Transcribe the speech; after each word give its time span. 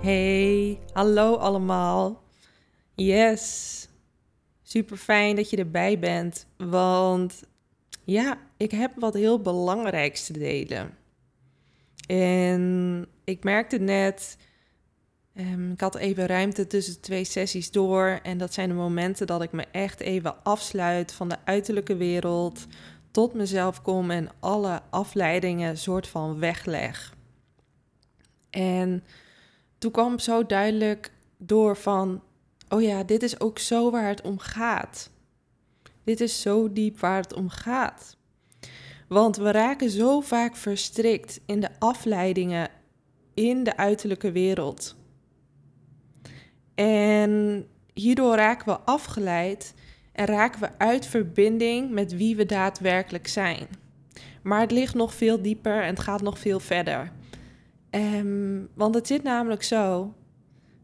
Hey, 0.00 0.78
hallo 0.92 1.36
allemaal. 1.36 2.22
Yes, 2.94 3.88
super 4.62 4.96
fijn 4.96 5.36
dat 5.36 5.50
je 5.50 5.56
erbij 5.56 5.98
bent, 5.98 6.46
want 6.56 7.42
ja, 8.04 8.38
ik 8.56 8.70
heb 8.70 8.92
wat 8.96 9.14
heel 9.14 9.40
belangrijks 9.40 10.26
te 10.26 10.32
delen. 10.32 10.90
En 12.06 13.06
ik 13.24 13.44
merkte 13.44 13.78
net, 13.78 14.36
um, 15.34 15.72
ik 15.72 15.80
had 15.80 15.94
even 15.94 16.26
ruimte 16.26 16.66
tussen 16.66 17.00
twee 17.00 17.24
sessies 17.24 17.70
door. 17.70 18.20
En 18.22 18.38
dat 18.38 18.54
zijn 18.54 18.68
de 18.68 18.74
momenten 18.74 19.26
dat 19.26 19.42
ik 19.42 19.52
me 19.52 19.64
echt 19.72 20.00
even 20.00 20.44
afsluit 20.44 21.12
van 21.12 21.28
de 21.28 21.36
uiterlijke 21.44 21.96
wereld. 21.96 22.66
Tot 23.10 23.34
mezelf 23.34 23.82
kom 23.82 24.10
en 24.10 24.28
alle 24.38 24.82
afleidingen 24.90 25.78
soort 25.78 26.08
van 26.08 26.38
wegleg. 26.38 27.14
En 28.50 29.02
toen 29.80 29.90
kwam 29.90 30.18
zo 30.18 30.46
duidelijk 30.46 31.12
door 31.36 31.76
van, 31.76 32.22
oh 32.68 32.82
ja, 32.82 33.04
dit 33.04 33.22
is 33.22 33.40
ook 33.40 33.58
zo 33.58 33.90
waar 33.90 34.08
het 34.08 34.20
om 34.20 34.38
gaat. 34.38 35.10
Dit 36.04 36.20
is 36.20 36.40
zo 36.40 36.72
diep 36.72 36.98
waar 36.98 37.20
het 37.20 37.32
om 37.32 37.48
gaat. 37.48 38.16
Want 39.08 39.36
we 39.36 39.50
raken 39.50 39.90
zo 39.90 40.20
vaak 40.20 40.56
verstrikt 40.56 41.40
in 41.46 41.60
de 41.60 41.68
afleidingen 41.78 42.68
in 43.34 43.64
de 43.64 43.76
uiterlijke 43.76 44.32
wereld. 44.32 44.96
En 46.74 47.66
hierdoor 47.94 48.36
raken 48.36 48.66
we 48.66 48.80
afgeleid 48.80 49.74
en 50.12 50.26
raken 50.26 50.60
we 50.60 50.68
uit 50.78 51.06
verbinding 51.06 51.90
met 51.90 52.16
wie 52.16 52.36
we 52.36 52.46
daadwerkelijk 52.46 53.26
zijn. 53.26 53.66
Maar 54.42 54.60
het 54.60 54.70
ligt 54.70 54.94
nog 54.94 55.14
veel 55.14 55.42
dieper 55.42 55.82
en 55.82 55.88
het 55.88 56.00
gaat 56.00 56.22
nog 56.22 56.38
veel 56.38 56.60
verder. 56.60 57.12
Um, 57.90 58.68
want 58.74 58.94
het 58.94 59.06
zit 59.06 59.22
namelijk 59.22 59.62
zo: 59.62 60.14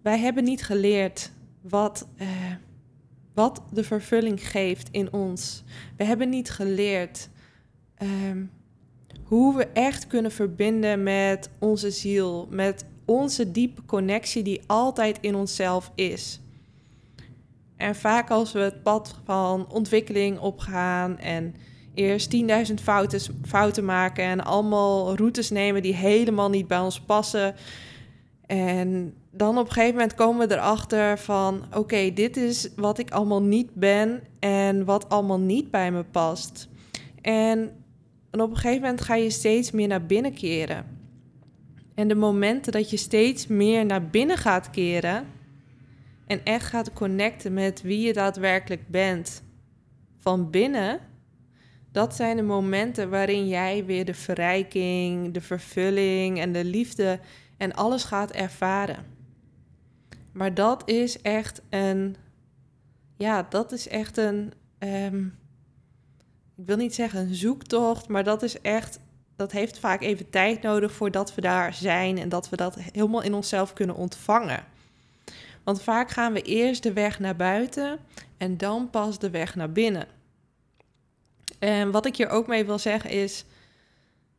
wij 0.03 0.19
hebben 0.19 0.45
niet 0.45 0.63
geleerd 0.63 1.31
wat, 1.61 2.09
uh, 2.17 2.29
wat 3.35 3.63
de 3.73 3.85
vervulling 3.85 4.49
geeft 4.49 4.89
in 4.91 5.13
ons. 5.13 5.65
We 5.97 6.05
hebben 6.05 6.29
niet 6.29 6.51
geleerd 6.51 7.29
um, 8.03 8.51
hoe 9.23 9.57
we 9.57 9.67
echt 9.67 10.07
kunnen 10.07 10.33
verbinden 10.33 11.03
met 11.03 11.51
onze 11.59 11.91
ziel, 11.91 12.49
met 12.51 12.85
onze 13.05 13.51
diepe 13.51 13.85
connectie 13.85 14.43
die 14.43 14.63
altijd 14.67 15.19
in 15.21 15.35
onszelf 15.35 15.93
is. 15.95 16.41
En 17.77 17.95
vaak 17.95 18.31
als 18.31 18.53
we 18.53 18.59
het 18.59 18.83
pad 18.83 19.15
van 19.25 19.71
ontwikkeling 19.73 20.39
opgaan 20.39 21.19
en 21.19 21.55
eerst 21.97 22.37
10.000 22.69 22.75
fouten, 22.83 23.21
fouten 23.47 23.85
maken 23.85 24.25
en 24.25 24.45
allemaal 24.45 25.17
routes 25.17 25.51
nemen 25.51 25.83
die 25.83 25.95
helemaal 25.95 26.51
niet 26.51 26.69
bij 26.69 26.79
ons 26.79 27.01
passen. 27.01 27.55
En 28.47 29.15
dan 29.31 29.59
op 29.59 29.67
een 29.67 29.73
gegeven 29.73 29.95
moment 29.95 30.15
komen 30.15 30.49
we 30.49 30.55
erachter 30.55 31.19
van: 31.19 31.65
oké, 31.75 32.13
dit 32.13 32.37
is 32.37 32.69
wat 32.77 32.99
ik 32.99 33.11
allemaal 33.11 33.43
niet 33.43 33.75
ben 33.75 34.23
en 34.39 34.85
wat 34.85 35.09
allemaal 35.09 35.41
niet 35.41 35.71
bij 35.71 35.93
me 35.93 36.05
past. 36.05 36.69
En, 37.21 37.71
en 38.31 38.41
op 38.41 38.51
een 38.51 38.57
gegeven 38.57 38.81
moment 38.81 39.01
ga 39.01 39.15
je 39.15 39.31
steeds 39.31 39.71
meer 39.71 39.89
naar 39.89 40.07
binnen 40.07 40.35
keren. 40.35 40.85
En 41.95 42.09
de 42.09 42.15
momenten 42.15 42.73
dat 42.73 42.91
je 42.91 42.97
steeds 42.97 43.47
meer 43.47 43.87
naar 43.87 44.07
binnen 44.07 44.37
gaat 44.37 44.71
keren 44.71 45.27
en 46.27 46.45
echt 46.45 46.67
gaat 46.67 46.93
connecten 46.93 47.53
met 47.53 47.83
wie 47.83 48.01
je 48.01 48.13
daadwerkelijk 48.13 48.89
bent 48.89 49.43
van 50.19 50.51
binnen, 50.51 51.01
dat 51.97 52.15
zijn 52.15 52.37
de 52.37 52.43
momenten 52.43 53.11
waarin 53.11 53.49
jij 53.49 53.85
weer 53.85 54.05
de 54.05 54.15
verrijking, 54.15 55.35
de 55.35 55.41
vervulling 55.41 56.41
en 56.41 56.53
de 56.53 56.65
liefde 56.65 57.21
en 57.57 57.75
alles 57.75 58.05
gaat 58.05 58.31
ervaren. 58.31 59.05
Maar 60.33 60.55
dat 60.55 60.89
is 60.89 61.23
echt 61.23 61.63
een, 61.71 62.17
ja, 63.17 63.47
dat 63.49 63.73
is 63.73 63.89
echt 63.89 64.17
een, 64.17 64.53
um, 64.79 65.39
ik 66.57 66.67
wil 66.67 66.77
niet 66.77 66.95
zeggen 66.95 67.21
een 67.21 67.35
zoektocht, 67.35 68.09
maar 68.09 68.25
dat 68.25 68.43
is 68.43 68.61
echt 68.61 69.01
dat 69.37 69.53
heeft 69.53 69.79
vaak 69.79 70.03
even 70.03 70.31
tijd 70.31 70.63
nodig 70.63 70.93
voordat 70.93 71.35
we 71.35 71.41
daar 71.41 71.75
zijn 71.75 72.19
en 72.19 72.29
dat 72.29 72.49
we 72.49 72.57
dat 72.57 72.75
helemaal 72.75 73.23
in 73.23 73.35
onszelf 73.35 73.73
kunnen 73.73 73.97
ontvangen. 73.97 74.65
Want 75.65 75.83
vaak 75.83 76.11
gaan 76.11 76.33
we 76.33 76.43
eerst 76.43 76.83
de 76.83 76.93
weg 76.93 77.19
naar 77.19 77.37
buiten 77.37 77.99
en 78.37 78.57
dan 78.57 78.91
pas 78.91 79.19
de 79.19 79.31
weg 79.31 79.55
naar 79.55 79.73
binnen. 79.73 80.16
Wat 81.91 82.07
ik 82.07 82.17
hier 82.17 82.29
ook 82.29 82.47
mee 82.47 82.65
wil 82.65 82.79
zeggen 82.79 83.11
is, 83.11 83.45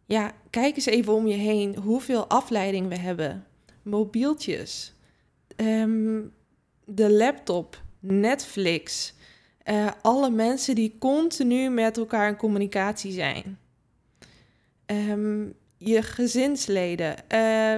ja, 0.06 0.32
kijk 0.50 0.76
eens 0.76 0.86
even 0.86 1.14
om 1.14 1.28
je 1.28 1.36
heen 1.36 1.76
hoeveel 1.76 2.28
afleiding 2.28 2.88
we 2.88 2.98
hebben. 2.98 3.46
Mobieltjes, 3.82 4.94
ehm, 5.56 6.22
de 6.86 7.12
laptop, 7.12 7.82
Netflix, 8.00 9.14
uh, 9.70 9.88
alle 10.02 10.30
mensen 10.30 10.76
die 10.76 10.96
continu 11.00 11.70
met 11.70 11.98
elkaar 11.98 12.28
in 12.28 12.36
communicatie 12.36 13.12
zijn. 13.12 13.60
Ehm, 14.86 15.46
je 15.78 16.02
gezinsleden, 16.02 17.16
uh, 17.34 17.78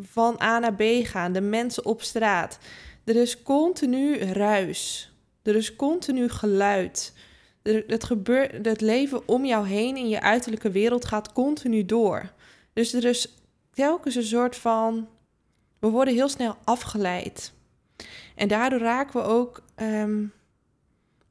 van 0.00 0.40
A 0.42 0.58
naar 0.58 0.74
B 0.74 0.82
gaan, 1.02 1.32
de 1.32 1.40
mensen 1.40 1.84
op 1.84 2.02
straat. 2.02 2.58
Er 3.04 3.16
is 3.16 3.42
continu 3.42 4.16
ruis. 4.18 5.12
Er 5.42 5.56
is 5.56 5.76
continu 5.76 6.28
geluid. 6.28 7.12
Het, 7.62 8.04
gebeurt, 8.04 8.66
het 8.66 8.80
leven 8.80 9.28
om 9.28 9.44
jou 9.44 9.66
heen 9.66 9.96
in 9.96 10.08
je 10.08 10.20
uiterlijke 10.20 10.70
wereld 10.70 11.04
gaat 11.04 11.32
continu 11.32 11.84
door. 11.84 12.32
Dus 12.72 12.92
er 12.92 13.04
is 13.04 13.34
telkens 13.70 14.14
een 14.14 14.22
soort 14.22 14.56
van. 14.56 15.08
We 15.78 15.88
worden 15.88 16.14
heel 16.14 16.28
snel 16.28 16.56
afgeleid. 16.64 17.52
En 18.34 18.48
daardoor 18.48 18.78
raken 18.78 19.20
we 19.20 19.26
ook 19.26 19.62
um, 19.76 20.32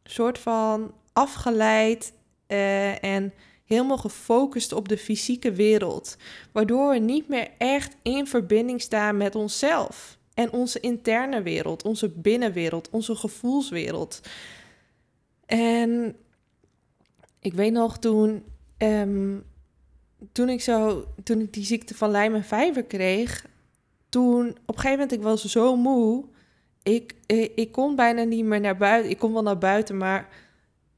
soort 0.03 0.39
van 0.39 0.93
afgeleid 1.13 2.13
uh, 2.47 3.03
en 3.03 3.33
helemaal 3.65 3.97
gefocust 3.97 4.73
op 4.73 4.87
de 4.87 4.97
fysieke 4.97 5.51
wereld, 5.51 6.17
waardoor 6.51 6.89
we 6.89 6.97
niet 6.97 7.27
meer 7.27 7.49
echt 7.57 7.95
in 8.01 8.27
verbinding 8.27 8.81
staan 8.81 9.17
met 9.17 9.35
onszelf 9.35 10.17
en 10.33 10.51
onze 10.51 10.79
interne 10.79 11.41
wereld, 11.41 11.83
onze 11.83 12.09
binnenwereld, 12.09 12.89
onze 12.89 13.15
gevoelswereld. 13.15 14.21
En 15.57 16.15
ik 17.39 17.53
weet 17.53 17.71
nog 17.71 17.97
toen, 17.97 18.43
um, 18.77 19.43
toen 20.31 20.49
ik 20.49 20.61
zo, 20.61 21.05
toen 21.23 21.39
ik 21.39 21.53
die 21.53 21.65
ziekte 21.65 21.95
van 21.95 22.11
Lyme 22.11 22.35
en 22.35 22.43
vijver 22.43 22.83
kreeg, 22.83 23.45
toen 24.09 24.49
op 24.49 24.75
een 24.75 24.75
gegeven 24.75 24.91
moment 24.91 25.11
ik 25.11 25.21
was 25.21 25.45
zo 25.45 25.75
moe, 25.75 26.25
ik, 26.83 27.15
ik, 27.25 27.51
ik 27.55 27.71
kon 27.71 27.95
bijna 27.95 28.23
niet 28.23 28.45
meer 28.45 28.59
naar 28.59 28.77
buiten. 28.77 29.11
Ik 29.11 29.17
kon 29.17 29.33
wel 29.33 29.43
naar 29.43 29.57
buiten, 29.57 29.97
maar 29.97 30.27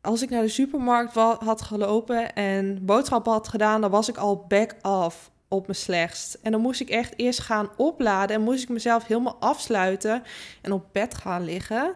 als 0.01 0.21
ik 0.21 0.29
naar 0.29 0.41
de 0.41 0.47
supermarkt 0.47 1.13
had 1.13 1.61
gelopen 1.61 2.33
en 2.33 2.85
boodschappen 2.85 3.31
had 3.31 3.47
gedaan, 3.47 3.81
dan 3.81 3.91
was 3.91 4.09
ik 4.09 4.17
al 4.17 4.45
back 4.47 4.75
off 4.81 5.31
op 5.47 5.67
mijn 5.67 5.77
slechtst. 5.77 6.37
En 6.41 6.51
dan 6.51 6.61
moest 6.61 6.81
ik 6.81 6.89
echt 6.89 7.13
eerst 7.17 7.39
gaan 7.39 7.69
opladen 7.77 8.35
en 8.35 8.41
moest 8.41 8.63
ik 8.63 8.69
mezelf 8.69 9.05
helemaal 9.05 9.37
afsluiten 9.39 10.23
en 10.61 10.71
op 10.71 10.85
bed 10.91 11.15
gaan 11.15 11.43
liggen, 11.43 11.95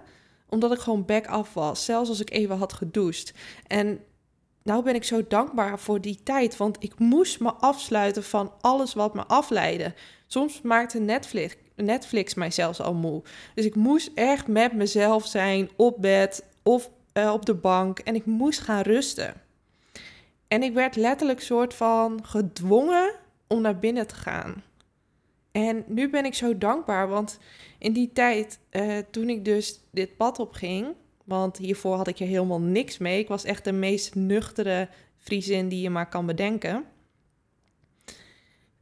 omdat 0.49 0.71
ik 0.71 0.79
gewoon 0.79 1.05
back 1.05 1.31
off 1.35 1.53
was, 1.53 1.85
zelfs 1.85 2.09
als 2.09 2.19
ik 2.19 2.31
even 2.31 2.57
had 2.57 2.73
gedoucht. 2.73 3.33
En 3.67 3.99
nou 4.63 4.83
ben 4.83 4.95
ik 4.95 5.03
zo 5.03 5.27
dankbaar 5.27 5.79
voor 5.79 6.01
die 6.01 6.19
tijd, 6.23 6.57
want 6.57 6.83
ik 6.83 6.99
moest 6.99 7.39
me 7.39 7.53
afsluiten 7.53 8.23
van 8.23 8.53
alles 8.61 8.93
wat 8.93 9.13
me 9.13 9.25
afleidde. 9.25 9.93
Soms 10.27 10.61
maakte 10.61 10.99
Netflix, 10.99 11.55
Netflix 11.75 12.33
mij 12.33 12.51
zelfs 12.51 12.81
al 12.81 12.93
moe. 12.93 13.21
Dus 13.53 13.65
ik 13.65 13.75
moest 13.75 14.11
echt 14.15 14.47
met 14.47 14.73
mezelf 14.73 15.27
zijn 15.27 15.69
op 15.75 16.01
bed 16.01 16.43
of 16.63 16.89
uh, 17.13 17.33
op 17.33 17.45
de 17.45 17.53
bank 17.53 17.99
en 17.99 18.15
ik 18.15 18.25
moest 18.25 18.59
gaan 18.59 18.81
rusten. 18.81 19.33
En 20.47 20.63
ik 20.63 20.73
werd 20.73 20.95
letterlijk 20.95 21.41
soort 21.41 21.73
van 21.73 22.19
gedwongen 22.23 23.11
om 23.47 23.61
naar 23.61 23.79
binnen 23.79 24.07
te 24.07 24.15
gaan. 24.15 24.63
En 25.57 25.83
nu 25.87 26.09
ben 26.09 26.25
ik 26.25 26.33
zo 26.33 26.57
dankbaar, 26.57 27.07
want 27.07 27.39
in 27.77 27.93
die 27.93 28.11
tijd, 28.13 28.59
uh, 28.71 28.97
toen 29.11 29.29
ik 29.29 29.45
dus 29.45 29.79
dit 29.91 30.17
pad 30.17 30.39
op 30.39 30.53
ging, 30.53 30.95
want 31.23 31.57
hiervoor 31.57 31.95
had 31.95 32.07
ik 32.07 32.19
er 32.19 32.27
helemaal 32.27 32.61
niks 32.61 32.97
mee. 32.97 33.19
Ik 33.19 33.27
was 33.27 33.43
echt 33.43 33.63
de 33.63 33.71
meest 33.71 34.15
nuchtere 34.15 34.89
Friesin 35.17 35.69
die 35.69 35.81
je 35.81 35.89
maar 35.89 36.09
kan 36.09 36.25
bedenken. 36.25 36.85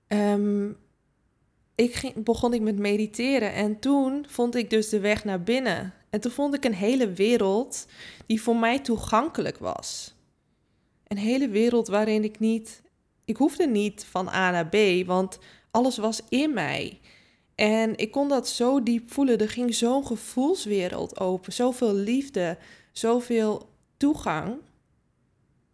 ehm, 0.08 0.72
ik 1.76 2.14
begon 2.24 2.54
ik 2.54 2.62
met 2.62 2.80
mediteren 2.80 3.54
en 3.54 3.80
toen 3.80 4.26
vond 4.30 4.56
ik 4.56 4.70
dus 4.70 4.90
de 4.90 5.00
weg 5.00 5.24
naar 5.24 5.44
binnen. 5.44 5.94
En 6.10 6.20
toen 6.20 6.32
vond 6.32 6.54
ik 6.54 6.66
een 6.66 6.74
hele 6.74 7.12
wereld 7.12 7.88
die 8.26 8.42
voor 8.42 8.56
mij 8.56 8.80
toegankelijk 8.80 9.58
was. 9.58 10.16
Een 11.08 11.18
hele 11.18 11.50
wereld 11.50 11.88
waarin 11.88 12.24
ik 12.24 12.40
niet, 12.40 12.82
ik 13.26 13.38
hoefde 13.38 13.68
niet 13.68 14.06
van 14.06 14.28
A 14.28 14.52
naar 14.52 14.68
B, 14.68 15.06
want 15.06 15.40
alles 15.76 15.98
was 15.98 16.22
in 16.30 16.54
mij. 16.54 17.00
En 17.56 17.98
ik 17.98 18.12
kon 18.12 18.30
dat 18.30 18.48
zo 18.48 18.84
diep 18.84 19.12
voelen. 19.12 19.38
Er 19.38 19.50
ging 19.50 19.76
zo'n 19.76 20.06
gevoelswereld 20.06 21.20
open, 21.20 21.54
zoveel 21.54 21.94
liefde, 21.94 22.58
zoveel 22.92 23.70
toegang. 23.98 24.56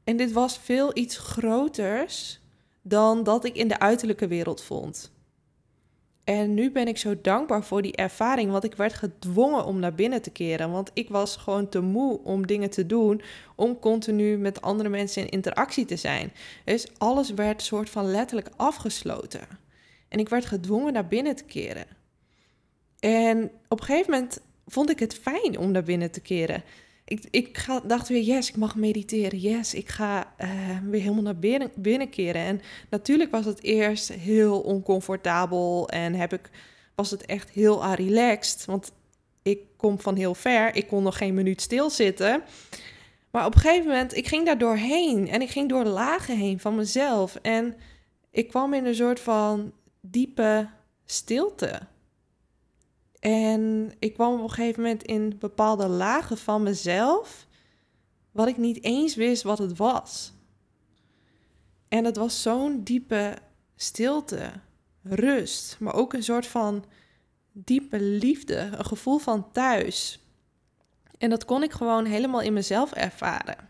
En 0.03 0.18
dit 0.18 0.31
was 0.31 0.57
veel 0.57 0.98
iets 0.98 1.18
groters 1.18 2.39
dan 2.81 3.24
dat 3.24 3.45
ik 3.45 3.56
in 3.56 3.68
de 3.68 3.80
uiterlijke 3.80 4.27
wereld 4.27 4.62
vond. 4.62 5.12
En 6.24 6.54
nu 6.54 6.71
ben 6.71 6.88
ik 6.88 6.97
zo 6.97 7.21
dankbaar 7.21 7.63
voor 7.63 7.81
die 7.81 7.95
ervaring, 7.95 8.51
want 8.51 8.63
ik 8.63 8.75
werd 8.75 8.94
gedwongen 8.94 9.65
om 9.65 9.80
naar 9.80 9.95
binnen 9.95 10.21
te 10.21 10.30
keren. 10.30 10.71
Want 10.71 10.92
ik 10.94 11.09
was 11.09 11.36
gewoon 11.36 11.69
te 11.69 11.81
moe 11.81 12.19
om 12.24 12.47
dingen 12.47 12.69
te 12.69 12.86
doen, 12.86 13.21
om 13.56 13.80
continu 13.80 14.38
met 14.38 14.62
andere 14.62 14.89
mensen 14.89 15.21
in 15.21 15.30
interactie 15.30 15.86
te 15.86 15.95
zijn. 15.95 16.33
Dus 16.65 16.88
alles 16.97 17.33
werd 17.33 17.62
soort 17.62 17.89
van 17.89 18.12
letterlijk 18.12 18.50
afgesloten. 18.56 19.69
En 20.12 20.19
ik 20.19 20.30
werd 20.30 20.46
gedwongen 20.46 20.94
naar 20.94 21.08
binnen 21.08 21.36
te 21.36 21.44
keren. 21.44 21.86
En 23.00 23.52
op 23.68 23.80
een 23.80 23.86
gegeven 23.86 24.12
moment 24.12 24.42
vond 24.66 24.90
ik 24.90 25.00
het 25.00 25.16
fijn 25.16 25.58
om 25.58 25.72
naar 25.72 25.84
binnen 25.84 26.12
te 26.12 26.22
keren 26.22 26.63
ik, 27.12 27.28
ik 27.31 27.66
dacht 27.84 28.08
weer, 28.08 28.22
yes, 28.22 28.50
ik 28.50 28.58
mag 28.58 28.75
mediteren. 28.75 29.40
Yes, 29.40 29.74
ik 29.74 29.90
ga 29.90 30.34
uh, 30.42 30.50
weer 30.90 31.02
helemaal 31.02 31.24
naar 31.24 31.40
binnen, 31.40 31.72
binnen 31.75 32.10
keren. 32.10 32.42
En 32.42 32.62
natuurlijk 32.90 33.31
was 33.31 33.46
het 33.46 33.63
eerst 33.63 34.13
heel 34.13 34.60
oncomfortabel 34.60 35.90
en 35.90 36.14
heb 36.14 36.34
ik, 36.34 36.50
was 36.96 37.12
het 37.12 37.25
echt 37.25 37.50
heel 37.50 37.84
uh, 37.84 37.94
relaxed. 37.96 38.66
Want 38.66 38.92
ik 39.42 39.60
kom 39.78 40.00
van 40.00 40.16
heel 40.16 40.36
ver. 40.36 40.75
Ik 40.75 40.88
kon 40.88 41.04
nog 41.04 41.18
geen 41.18 41.34
minuut 41.34 41.62
stilzitten. 41.62 42.44
Maar 43.31 43.46
op 43.46 43.56
een 43.56 43.62
gegeven 43.62 43.88
moment, 43.88 44.16
ik 44.16 44.28
ging 44.28 44.46
daar 44.46 44.57
doorheen. 44.57 45.28
En 45.28 45.42
ik 45.42 45.50
ging 45.50 45.69
door 45.69 45.86
lagen 45.86 46.38
heen 46.38 46.60
van 46.60 46.75
mezelf. 46.75 47.36
En 47.42 47.75
ik 48.31 48.48
kwam 48.48 48.74
in 48.74 48.86
een 48.86 48.96
soort 48.96 49.19
van 49.19 49.72
diepe 50.01 50.69
stilte. 51.06 51.80
En 53.19 53.94
ik 54.00 54.13
kwam 54.13 54.33
op 54.33 54.44
een 54.44 54.50
gegeven 54.50 54.81
moment 54.81 55.03
in 55.03 55.36
bepaalde 55.39 55.88
lagen 55.88 56.38
van 56.38 56.63
mezelf, 56.63 57.48
wat 58.31 58.48
ik 58.48 58.57
niet 58.57 58.83
eens 58.83 59.15
wist 59.15 59.44
wat 59.44 59.57
het 59.57 59.77
was. 59.77 60.33
En 61.88 62.06
het 62.06 62.18
was 62.18 62.42
zo'n 62.42 62.83
diepe 62.83 63.38
stilte, 63.75 64.51
rust, 65.03 65.77
maar 65.80 65.94
ook 65.94 66.13
een 66.13 66.24
soort 66.24 66.47
van 66.47 66.86
diepe 67.51 68.00
liefde, 68.00 68.57
een 68.57 68.86
gevoel 68.86 69.18
van 69.18 69.51
thuis. 69.51 70.19
En 71.18 71.30
dat 71.30 71.45
kon 71.45 71.63
ik 71.63 71.71
gewoon 71.71 72.06
helemaal 72.06 72.42
in 72.42 72.54
mezelf 72.54 72.92
ervaren. 72.92 73.69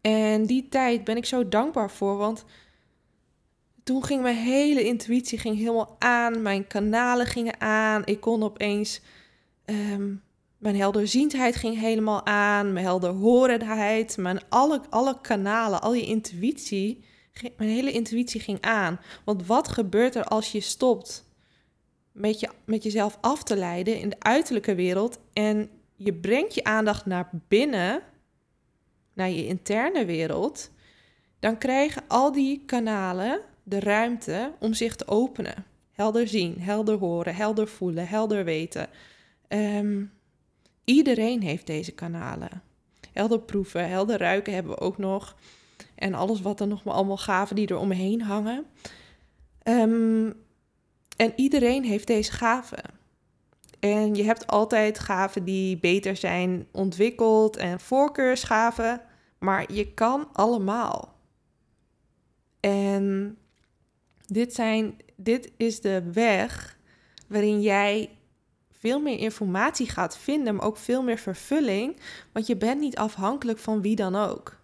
En 0.00 0.46
die 0.46 0.68
tijd 0.68 1.04
ben 1.04 1.16
ik 1.16 1.26
zo 1.26 1.48
dankbaar 1.48 1.90
voor, 1.90 2.16
want 2.16 2.44
toen 3.88 4.04
ging 4.04 4.22
mijn 4.22 4.36
hele 4.36 4.84
intuïtie 4.84 5.38
ging 5.38 5.56
helemaal 5.56 5.96
aan. 5.98 6.42
Mijn 6.42 6.66
kanalen 6.66 7.26
gingen 7.26 7.60
aan. 7.60 8.02
Ik 8.04 8.20
kon 8.20 8.42
opeens. 8.42 9.00
Um, 9.64 10.22
mijn 10.58 10.76
helderziendheid 10.76 11.56
ging 11.56 11.78
helemaal 11.78 12.26
aan. 12.26 12.72
Mijn 12.72 12.84
helderhorendheid. 12.84 14.16
Mijn 14.16 14.40
alle, 14.48 14.80
alle 14.90 15.20
kanalen, 15.20 15.80
al 15.80 15.94
je 15.94 16.06
intuïtie. 16.06 17.04
Mijn 17.56 17.70
hele 17.70 17.92
intuïtie 17.92 18.40
ging 18.40 18.60
aan. 18.60 19.00
Want 19.24 19.46
wat 19.46 19.68
gebeurt 19.68 20.14
er 20.14 20.24
als 20.24 20.52
je 20.52 20.60
stopt 20.60 21.24
met, 22.12 22.40
je, 22.40 22.48
met 22.64 22.82
jezelf 22.82 23.18
af 23.20 23.42
te 23.42 23.56
leiden 23.56 24.00
in 24.00 24.08
de 24.08 24.16
uiterlijke 24.18 24.74
wereld. 24.74 25.18
En 25.32 25.70
je 25.96 26.14
brengt 26.14 26.54
je 26.54 26.64
aandacht 26.64 27.06
naar 27.06 27.30
binnen, 27.48 28.02
naar 29.12 29.30
je 29.30 29.46
interne 29.46 30.04
wereld. 30.04 30.70
Dan 31.38 31.58
krijgen 31.58 32.02
al 32.08 32.32
die 32.32 32.62
kanalen 32.66 33.40
de 33.68 33.80
ruimte 33.80 34.52
om 34.58 34.74
zich 34.74 34.96
te 34.96 35.08
openen. 35.08 35.64
Helder 35.92 36.28
zien, 36.28 36.60
helder 36.60 36.98
horen, 36.98 37.34
helder 37.34 37.68
voelen, 37.68 38.08
helder 38.08 38.44
weten. 38.44 38.88
Ehm, 39.48 40.04
iedereen 40.84 41.42
heeft 41.42 41.66
deze 41.66 41.92
kanalen. 41.92 42.62
Helder 43.12 43.40
proeven, 43.40 43.88
helder 43.88 44.18
ruiken 44.18 44.54
hebben 44.54 44.72
we 44.72 44.80
ook 44.80 44.98
nog. 44.98 45.36
En 45.94 46.14
alles 46.14 46.40
wat 46.40 46.60
er 46.60 46.66
nog 46.66 46.84
maar 46.84 46.94
allemaal 46.94 47.16
gaven 47.16 47.56
die 47.56 47.66
er 47.66 47.76
omheen 47.76 48.22
hangen. 48.22 48.64
Ehm, 49.62 50.32
en 51.16 51.32
iedereen 51.36 51.84
heeft 51.84 52.06
deze 52.06 52.32
gaven. 52.32 52.82
En 53.80 54.14
je 54.14 54.22
hebt 54.24 54.46
altijd 54.46 54.98
gaven 54.98 55.44
die 55.44 55.78
beter 55.78 56.16
zijn 56.16 56.66
ontwikkeld 56.72 57.56
en 57.56 57.80
voorkeursgaven. 57.80 59.00
Maar 59.38 59.72
je 59.72 59.94
kan 59.94 60.28
allemaal. 60.32 61.16
En 62.60 63.36
dit, 64.28 64.54
zijn, 64.54 64.96
dit 65.16 65.50
is 65.56 65.80
de 65.80 66.02
weg 66.12 66.78
waarin 67.26 67.60
jij 67.60 68.10
veel 68.70 69.00
meer 69.00 69.18
informatie 69.18 69.88
gaat 69.88 70.18
vinden, 70.18 70.54
maar 70.54 70.66
ook 70.66 70.76
veel 70.76 71.02
meer 71.02 71.18
vervulling, 71.18 71.96
want 72.32 72.46
je 72.46 72.56
bent 72.56 72.80
niet 72.80 72.96
afhankelijk 72.96 73.58
van 73.58 73.82
wie 73.82 73.96
dan 73.96 74.14
ook. 74.14 74.56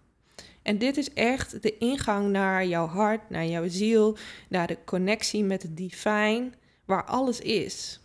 En 0.61 0.77
dit 0.77 0.97
is 0.97 1.13
echt 1.13 1.61
de 1.61 1.77
ingang 1.77 2.29
naar 2.29 2.65
jouw 2.65 2.87
hart, 2.87 3.29
naar 3.29 3.45
jouw 3.45 3.67
ziel, 3.67 4.17
naar 4.49 4.67
de 4.67 4.77
connectie 4.85 5.43
met 5.43 5.61
het 5.61 5.77
divine, 5.77 6.49
waar 6.85 7.03
alles 7.03 7.39
is. 7.39 7.99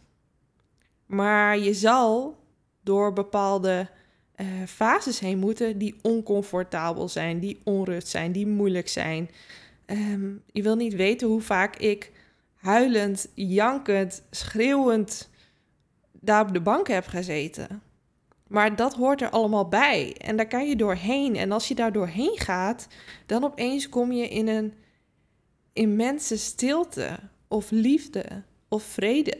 Maar 1.07 1.59
je 1.59 1.75
zal 1.75 2.39
door 2.83 3.12
bepaalde 3.12 3.89
uh, 4.37 4.47
fases 4.67 5.19
heen 5.19 5.39
moeten 5.39 5.79
die 5.79 5.99
oncomfortabel 6.03 7.09
zijn, 7.09 7.41
die 7.41 7.61
onrust 7.65 8.09
zijn, 8.09 8.33
die 8.33 8.47
moeilijk 8.47 8.89
zijn. 8.89 9.31
Ehm, 9.91 10.35
je 10.47 10.63
wil 10.63 10.77
niet 10.77 10.95
weten 10.95 11.29
hoe 11.29 11.41
vaak 11.41 11.77
ik 11.77 12.13
huilend, 12.55 13.29
jankend, 13.35 14.23
schreeuwend 14.31 15.31
daar 16.13 16.47
op 16.47 16.53
de 16.53 16.61
bank 16.61 16.89
heb 16.89 17.07
gezeten. 17.07 17.83
Maar 18.47 18.77
dat 18.77 18.95
hoort 18.95 19.23
er 19.23 19.31
allemaal 19.31 19.69
bij. 19.69 20.17
En 20.17 20.37
daar 20.37 20.47
kan 20.47 20.69
je 20.69 20.77
doorheen. 20.77 21.37
En 21.37 21.53
als 21.53 21.69
je 21.69 21.75
daar 21.75 21.93
doorheen 21.93 22.39
gaat, 22.39 22.87
dan 23.27 23.45
opeens 23.45 23.89
kom 23.89 24.13
je 24.13 24.29
in 24.29 24.49
een 24.49 24.75
immense 25.73 26.38
stilte 26.38 27.19
of 27.49 27.71
liefde 27.71 28.43
of 28.69 28.83
vrede. 28.83 29.38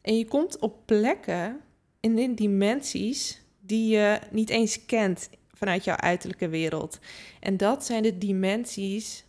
En 0.00 0.18
je 0.18 0.24
komt 0.24 0.58
op 0.58 0.86
plekken 0.86 1.60
en 2.00 2.18
in 2.18 2.34
dimensies 2.34 3.42
die 3.60 3.88
je 3.88 4.18
niet 4.30 4.50
eens 4.50 4.86
kent 4.86 5.30
vanuit 5.52 5.84
jouw 5.84 5.96
uiterlijke 5.96 6.48
wereld. 6.48 6.98
En 7.40 7.56
dat 7.56 7.84
zijn 7.84 8.02
de 8.02 8.18
dimensies 8.18 9.25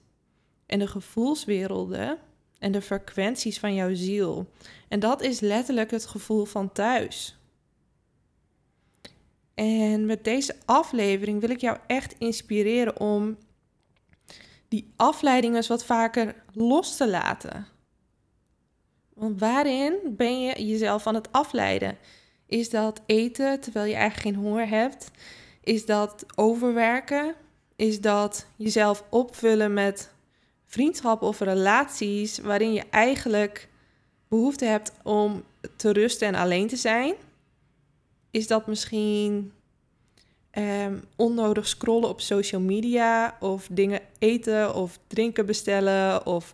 en 0.68 0.80
de 0.80 0.88
gevoelswerelden 0.88 2.18
en 2.60 2.72
de 2.72 2.82
frequenties 2.82 3.60
van 3.60 3.74
jouw 3.74 3.96
ziel. 3.96 4.50
En 4.88 5.00
dat 5.00 5.22
is 5.22 5.40
letterlijk 5.40 5.92
het 5.92 6.06
gevoel 6.06 6.46
van 6.46 6.72
thuis. 6.72 7.38
En 9.54 10.06
met 10.06 10.24
deze 10.24 10.56
aflevering 10.66 11.40
wil 11.40 11.50
ik 11.50 11.62
jou 11.62 11.78
echt 11.88 12.16
inspireren 12.18 13.00
om 13.00 13.38
die 14.68 14.94
afleidingen 14.96 15.56
eens 15.56 15.68
wat 15.68 15.86
vaker 15.86 16.44
los 16.54 16.98
te 16.98 17.10
laten. 17.10 17.68
Want 19.14 19.40
waarin 19.40 19.98
ben 20.06 20.42
je 20.42 20.66
jezelf 20.66 21.08
aan 21.08 21.16
het 21.16 21.32
afleiden? 21.32 21.98
Is 22.46 22.70
dat 22.70 23.02
eten 23.06 23.60
terwijl 23.60 23.86
je 23.86 23.96
eigenlijk 23.96 24.36
geen 24.36 24.46
honger 24.46 24.68
hebt? 24.68 25.12
Is 25.62 25.86
dat 25.86 26.26
overwerken? 26.36 27.36
Is 27.76 28.02
dat 28.02 28.48
jezelf 28.56 29.04
opvullen 29.10 29.74
met 29.74 30.12
vriendschappen 30.68 31.28
of 31.28 31.40
relaties 31.40 32.40
waarin 32.40 32.74
je 32.74 32.84
eigenlijk 32.90 33.70
behoefte 34.28 34.66
hebt 34.66 34.92
om 35.04 35.44
te 35.76 35.92
rusten 35.92 36.28
en 36.28 36.36
alleen 36.36 36.68
te 36.68 36.76
zijn, 36.76 37.14
is 38.32 38.48
dat 38.48 38.68
misschien 38.68 39.52
um, 40.58 41.04
onnodig 41.16 41.68
scrollen 41.68 42.10
op 42.10 42.22
social 42.22 42.62
media 42.62 43.38
of 43.40 43.68
dingen 43.72 44.02
eten 44.20 44.76
of 44.76 45.00
drinken 45.08 45.46
bestellen 45.46 46.26
of 46.26 46.52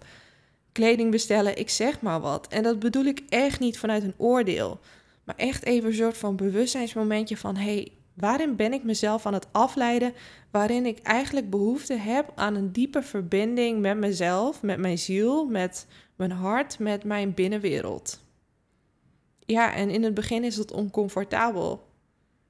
kleding 0.72 1.12
bestellen, 1.12 1.58
ik 1.58 1.70
zeg 1.70 2.02
maar 2.02 2.20
wat. 2.20 2.48
En 2.48 2.64
dat 2.64 2.80
bedoel 2.80 3.06
ik 3.06 3.22
echt 3.30 3.60
niet 3.60 3.80
vanuit 3.80 4.04
een 4.04 4.14
oordeel, 4.18 4.80
maar 5.24 5.36
echt 5.36 5.66
even 5.66 5.90
een 5.90 5.96
soort 5.96 6.18
van 6.18 6.36
bewustzijnsmomentje 6.36 7.38
van 7.38 7.56
hey, 7.56 7.92
waarin 8.14 8.56
ben 8.56 8.74
ik 8.74 8.84
mezelf 8.84 9.26
aan 9.26 9.34
het 9.34 9.48
afleiden 9.52 10.14
waarin 10.52 10.86
ik 10.86 11.00
eigenlijk 11.00 11.50
behoefte 11.50 11.94
heb 11.94 12.32
aan 12.36 12.56
een 12.56 12.72
diepe 12.72 13.02
verbinding 13.02 13.80
met 13.80 13.98
mezelf, 13.98 14.62
met 14.62 14.80
mijn 14.80 14.98
ziel, 14.98 15.46
met 15.46 15.88
mijn 16.16 16.32
hart, 16.32 16.80
met 16.80 17.04
mijn 17.04 17.34
binnenwereld. 17.34 18.22
Ja, 19.46 19.74
en 19.74 19.90
in 19.90 20.04
het 20.04 20.14
begin 20.14 20.44
is 20.44 20.58
het 20.58 20.72
oncomfortabel. 20.72 21.88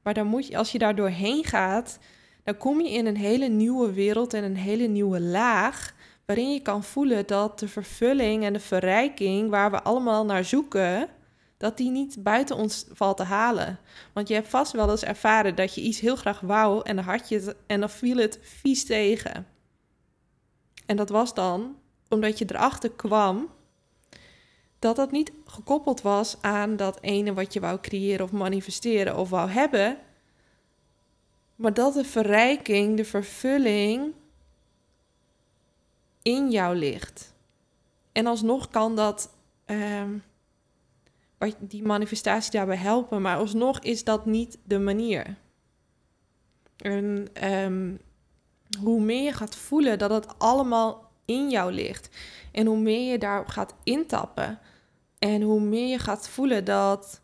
Maar 0.03 0.13
dan 0.13 0.27
moet 0.27 0.47
je, 0.47 0.57
als 0.57 0.71
je 0.71 0.77
daar 0.77 0.95
doorheen 0.95 1.43
gaat, 1.43 1.99
dan 2.43 2.57
kom 2.57 2.81
je 2.81 2.91
in 2.91 3.05
een 3.05 3.17
hele 3.17 3.47
nieuwe 3.47 3.93
wereld 3.93 4.33
en 4.33 4.43
een 4.43 4.57
hele 4.57 4.87
nieuwe 4.87 5.21
laag, 5.21 5.95
waarin 6.25 6.53
je 6.53 6.61
kan 6.61 6.83
voelen 6.83 7.27
dat 7.27 7.59
de 7.59 7.67
vervulling 7.67 8.43
en 8.43 8.53
de 8.53 8.59
verrijking 8.59 9.49
waar 9.49 9.71
we 9.71 9.81
allemaal 9.81 10.25
naar 10.25 10.43
zoeken, 10.43 11.09
dat 11.63 11.77
die 11.77 11.91
niet 11.91 12.23
buiten 12.23 12.55
ons 12.55 12.85
valt 12.91 13.17
te 13.17 13.23
halen. 13.23 13.79
Want 14.13 14.27
je 14.27 14.33
hebt 14.33 14.47
vast 14.47 14.71
wel 14.71 14.89
eens 14.89 15.03
ervaren 15.03 15.55
dat 15.55 15.75
je 15.75 15.81
iets 15.81 15.99
heel 15.99 16.15
graag 16.15 16.39
wou 16.39 16.81
en 16.83 16.95
dan 16.95 17.05
had 17.05 17.29
je 17.29 17.35
het 17.35 17.55
en 17.67 17.79
dan 17.79 17.89
viel 17.89 18.17
het 18.17 18.39
vies 18.41 18.85
tegen. 18.85 19.47
En 20.85 20.95
dat 20.95 21.09
was 21.09 21.33
dan 21.33 21.75
omdat 22.09 22.37
je 22.37 22.45
erachter 22.47 22.91
kwam 22.91 23.49
dat 24.79 24.95
dat 24.95 25.11
niet 25.11 25.31
gekoppeld 25.45 26.01
was 26.01 26.37
aan 26.41 26.75
dat 26.75 27.01
ene 27.01 27.33
wat 27.33 27.53
je 27.53 27.59
wou 27.59 27.79
creëren 27.79 28.25
of 28.25 28.31
manifesteren 28.31 29.17
of 29.17 29.29
wou 29.29 29.49
hebben, 29.49 29.97
maar 31.55 31.73
dat 31.73 31.93
de 31.93 32.05
verrijking, 32.05 32.97
de 32.97 33.05
vervulling 33.05 34.13
in 36.21 36.51
jou 36.51 36.75
ligt. 36.75 37.33
En 38.11 38.25
alsnog 38.25 38.69
kan 38.69 38.95
dat 38.95 39.29
um, 39.65 40.23
die 41.59 41.83
manifestatie 41.83 42.51
daarbij 42.51 42.77
helpen, 42.77 43.21
maar 43.21 43.37
alsnog 43.37 43.79
is 43.79 44.03
dat 44.03 44.25
niet 44.25 44.57
de 44.63 44.79
manier. 44.79 45.35
En 46.77 47.27
um, 47.43 47.99
hoe 48.81 49.01
meer 49.01 49.23
je 49.23 49.33
gaat 49.33 49.55
voelen 49.55 49.97
dat 49.97 50.09
het 50.09 50.39
allemaal 50.39 51.11
in 51.25 51.49
jou 51.49 51.71
ligt 51.71 52.09
en 52.51 52.65
hoe 52.65 52.77
meer 52.77 53.11
je 53.11 53.17
daarop 53.17 53.47
gaat 53.47 53.75
intappen 53.83 54.59
en 55.19 55.41
hoe 55.41 55.61
meer 55.61 55.87
je 55.87 55.99
gaat 55.99 56.29
voelen 56.29 56.65
dat 56.65 57.21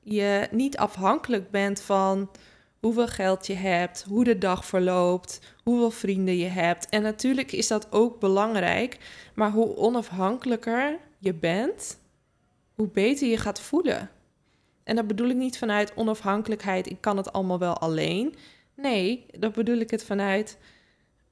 je 0.00 0.48
niet 0.50 0.76
afhankelijk 0.76 1.50
bent 1.50 1.80
van 1.80 2.30
hoeveel 2.80 3.06
geld 3.06 3.46
je 3.46 3.54
hebt, 3.54 4.04
hoe 4.08 4.24
de 4.24 4.38
dag 4.38 4.64
verloopt, 4.64 5.40
hoeveel 5.64 5.90
vrienden 5.90 6.36
je 6.36 6.48
hebt. 6.48 6.88
En 6.88 7.02
natuurlijk 7.02 7.52
is 7.52 7.66
dat 7.66 7.92
ook 7.92 8.20
belangrijk, 8.20 8.98
maar 9.34 9.50
hoe 9.50 9.76
onafhankelijker 9.76 10.98
je 11.18 11.34
bent, 11.34 11.98
hoe 12.78 12.88
beter 12.88 13.28
je 13.28 13.36
gaat 13.36 13.60
voelen. 13.60 14.10
En 14.84 14.96
dat 14.96 15.06
bedoel 15.06 15.28
ik 15.28 15.36
niet 15.36 15.58
vanuit 15.58 15.96
onafhankelijkheid, 15.96 16.90
ik 16.90 17.00
kan 17.00 17.16
het 17.16 17.32
allemaal 17.32 17.58
wel 17.58 17.78
alleen. 17.78 18.34
Nee, 18.74 19.26
dat 19.38 19.52
bedoel 19.52 19.76
ik 19.76 19.90
het 19.90 20.04
vanuit 20.04 20.58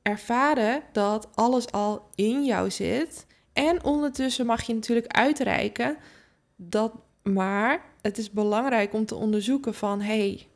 ervaren 0.02 0.82
dat 0.92 1.28
alles 1.34 1.72
al 1.72 2.08
in 2.14 2.44
jou 2.44 2.70
zit. 2.70 3.26
En 3.52 3.84
ondertussen 3.84 4.46
mag 4.46 4.62
je 4.62 4.74
natuurlijk 4.74 5.06
uitreiken 5.06 5.96
dat, 6.56 6.92
maar 7.22 7.84
het 8.02 8.18
is 8.18 8.30
belangrijk 8.30 8.92
om 8.92 9.06
te 9.06 9.14
onderzoeken 9.14 9.74
van 9.74 10.00
hey, 10.00 10.46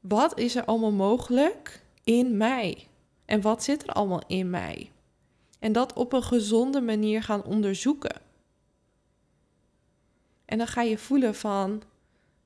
wat 0.00 0.38
is 0.38 0.56
er 0.56 0.64
allemaal 0.64 0.92
mogelijk 0.92 1.82
in 2.04 2.36
mij? 2.36 2.86
En 3.24 3.40
wat 3.40 3.64
zit 3.64 3.82
er 3.82 3.92
allemaal 3.92 4.22
in 4.26 4.50
mij? 4.50 4.90
En 5.58 5.72
dat 5.72 5.92
op 5.92 6.12
een 6.12 6.22
gezonde 6.22 6.80
manier 6.80 7.22
gaan 7.22 7.44
onderzoeken. 7.44 8.26
En 10.48 10.58
dan 10.58 10.66
ga 10.66 10.82
je 10.82 10.98
voelen 10.98 11.34
van, 11.34 11.82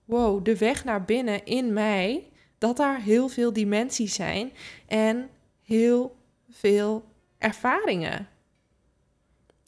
wow, 0.05 0.45
de 0.45 0.57
weg 0.57 0.85
naar 0.85 1.05
binnen 1.05 1.45
in 1.45 1.73
mij, 1.73 2.31
dat 2.59 2.77
daar 2.77 3.01
heel 3.01 3.29
veel 3.29 3.53
dimensies 3.53 4.15
zijn 4.15 4.53
en 4.87 5.29
heel 5.63 6.17
veel 6.51 7.05
ervaringen. 7.39 8.29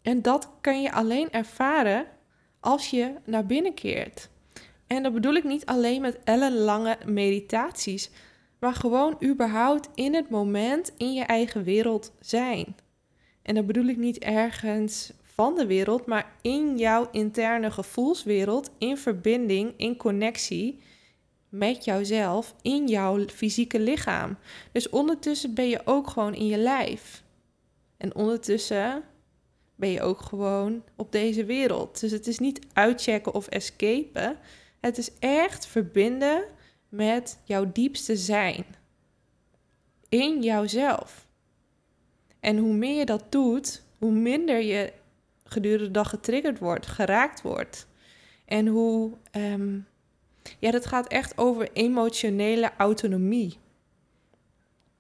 En 0.02 0.22
dat 0.22 0.50
kan 0.60 0.82
je 0.82 0.92
alleen 0.92 1.30
ervaren 1.30 2.06
als 2.60 2.90
je 2.90 3.14
naar 3.24 3.46
binnen 3.46 3.74
keert. 3.74 4.28
En 4.86 5.02
dat 5.02 5.12
bedoel 5.12 5.34
ik 5.34 5.44
niet 5.44 5.66
alleen 5.66 6.00
met 6.00 6.18
ellenlange 6.24 6.98
meditaties, 7.06 8.10
maar 8.58 8.74
gewoon 8.74 9.16
überhaupt 9.24 9.88
in 9.94 10.14
het 10.14 10.30
moment 10.30 10.92
in 10.96 11.12
je 11.12 11.24
eigen 11.24 11.64
wereld 11.64 12.12
zijn. 12.20 12.76
En 13.42 13.54
dat 13.54 13.66
bedoel 13.66 13.86
ik 13.86 13.96
niet 13.96 14.18
ergens 14.18 15.12
van 15.34 15.54
de 15.54 15.66
wereld, 15.66 16.06
maar 16.06 16.32
in 16.42 16.78
jouw 16.78 17.08
interne 17.10 17.70
gevoelswereld, 17.70 18.70
in 18.78 18.96
verbinding, 18.96 19.74
in 19.76 19.96
connectie 19.96 20.82
met 21.48 21.84
jouzelf, 21.84 22.54
in 22.62 22.86
jouw 22.86 23.26
fysieke 23.26 23.80
lichaam. 23.80 24.38
Dus 24.72 24.88
ondertussen 24.88 25.54
ben 25.54 25.68
je 25.68 25.80
ook 25.84 26.08
gewoon 26.08 26.34
in 26.34 26.46
je 26.46 26.58
lijf. 26.58 27.22
En 27.96 28.14
ondertussen 28.14 29.02
ben 29.76 29.90
je 29.90 30.00
ook 30.00 30.20
gewoon 30.20 30.82
op 30.96 31.12
deze 31.12 31.44
wereld. 31.44 32.00
Dus 32.00 32.10
het 32.10 32.26
is 32.26 32.38
niet 32.38 32.66
uitchecken 32.72 33.34
of 33.34 33.46
escapen. 33.46 34.38
Het 34.80 34.98
is 34.98 35.10
echt 35.18 35.66
verbinden 35.66 36.44
met 36.88 37.38
jouw 37.44 37.72
diepste 37.72 38.16
zijn. 38.16 38.64
In 40.08 40.42
jouzelf. 40.42 41.26
En 42.40 42.56
hoe 42.56 42.74
meer 42.74 42.98
je 42.98 43.04
dat 43.04 43.32
doet, 43.32 43.82
hoe 43.98 44.12
minder 44.12 44.62
je 44.62 44.92
gedurende 45.44 45.84
de 45.84 45.90
dag 45.90 46.08
getriggerd 46.08 46.58
wordt, 46.58 46.86
geraakt 46.86 47.42
wordt. 47.42 47.86
En 48.44 48.66
hoe, 48.66 49.12
ehm, 49.30 49.78
ja, 50.58 50.70
dat 50.70 50.86
gaat 50.86 51.06
echt 51.06 51.38
over 51.38 51.72
emotionele 51.72 52.70
autonomie. 52.78 53.58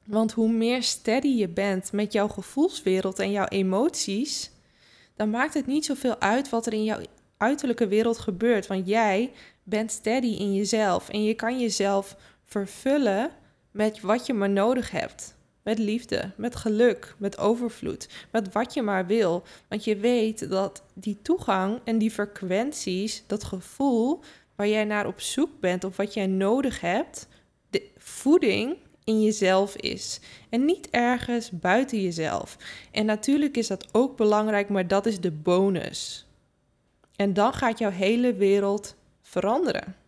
Want 0.06 0.32
hoe 0.32 0.52
meer 0.52 0.82
steady 0.82 1.28
je 1.28 1.48
bent 1.48 1.92
met 1.92 2.12
jouw 2.12 2.28
gevoelswereld 2.28 3.18
en 3.18 3.30
jouw 3.30 3.46
emoties, 3.46 4.50
dan 5.16 5.30
maakt 5.30 5.54
het 5.54 5.66
niet 5.66 5.84
zoveel 5.84 6.20
uit 6.20 6.48
wat 6.48 6.66
er 6.66 6.72
in 6.72 6.84
jouw 6.84 7.00
uiterlijke 7.36 7.88
wereld 7.88 8.18
gebeurt. 8.18 8.66
Want 8.66 8.86
jij 8.88 9.32
bent 9.62 9.90
steady 9.90 10.26
in 10.26 10.54
jezelf 10.54 11.08
en 11.08 11.24
je 11.24 11.34
kan 11.34 11.60
jezelf 11.60 12.16
vervullen 12.44 13.30
met 13.70 14.00
wat 14.00 14.26
je 14.26 14.34
maar 14.34 14.50
nodig 14.50 14.90
hebt. 14.90 15.33
Met 15.64 15.78
liefde, 15.78 16.30
met 16.36 16.56
geluk, 16.56 17.14
met 17.18 17.38
overvloed, 17.38 18.08
met 18.30 18.52
wat 18.52 18.74
je 18.74 18.82
maar 18.82 19.06
wil. 19.06 19.42
Want 19.68 19.84
je 19.84 19.96
weet 19.96 20.50
dat 20.50 20.82
die 20.94 21.18
toegang 21.22 21.80
en 21.84 21.98
die 21.98 22.10
frequenties, 22.10 23.24
dat 23.26 23.44
gevoel 23.44 24.20
waar 24.56 24.68
jij 24.68 24.84
naar 24.84 25.06
op 25.06 25.20
zoek 25.20 25.60
bent 25.60 25.84
of 25.84 25.96
wat 25.96 26.14
jij 26.14 26.26
nodig 26.26 26.80
hebt, 26.80 27.28
de 27.70 27.90
voeding 27.96 28.76
in 29.04 29.22
jezelf 29.22 29.76
is. 29.76 30.20
En 30.48 30.64
niet 30.64 30.90
ergens 30.90 31.50
buiten 31.50 32.02
jezelf. 32.02 32.56
En 32.90 33.06
natuurlijk 33.06 33.56
is 33.56 33.66
dat 33.66 33.86
ook 33.92 34.16
belangrijk, 34.16 34.68
maar 34.68 34.88
dat 34.88 35.06
is 35.06 35.20
de 35.20 35.30
bonus. 35.30 36.26
En 37.16 37.32
dan 37.32 37.52
gaat 37.52 37.78
jouw 37.78 37.90
hele 37.90 38.34
wereld 38.34 38.94
veranderen. 39.22 40.03